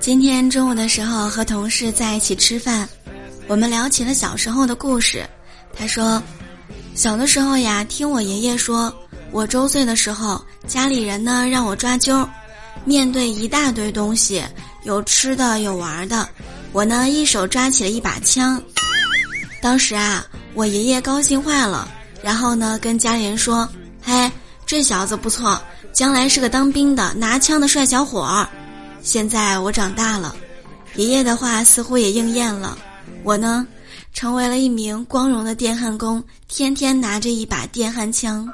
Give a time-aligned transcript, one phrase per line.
[0.00, 2.88] 今天中午的时候和同事在一起吃饭，
[3.46, 5.28] 我们聊起了小时候的故事。
[5.76, 6.22] 他说，
[6.94, 8.92] 小的时候呀，听我爷爷说，
[9.32, 12.26] 我周岁的时候，家里人呢让我抓阄，
[12.84, 14.42] 面对一大堆东西，
[14.84, 16.26] 有吃的有玩的，
[16.72, 18.62] 我呢一手抓起了一把枪。
[19.60, 20.24] 当时啊，
[20.54, 21.88] 我爷爷高兴坏了，
[22.22, 23.68] 然后呢跟家里人说
[24.02, 24.30] ：“嘿，
[24.64, 25.60] 这小子不错，
[25.92, 28.48] 将来是个当兵的拿枪的帅小伙儿。”
[29.02, 30.34] 现在我长大了，
[30.96, 32.76] 爷爷的话似乎也应验了。
[33.22, 33.66] 我呢，
[34.12, 38.46] 成为了一名光荣的电焊工，天天拿着一把电焊枪。